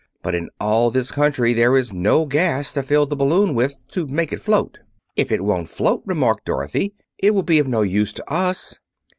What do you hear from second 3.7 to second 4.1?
to